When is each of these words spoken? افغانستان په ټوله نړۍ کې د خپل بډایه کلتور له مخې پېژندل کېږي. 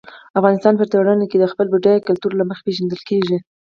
افغانستان 0.39 0.73
په 0.77 0.85
ټوله 0.91 1.11
نړۍ 1.17 1.27
کې 1.31 1.37
د 1.39 1.45
خپل 1.51 1.65
بډایه 1.73 2.05
کلتور 2.07 2.31
له 2.37 2.43
مخې 2.49 2.63
پېژندل 2.67 3.01
کېږي. 3.09 3.37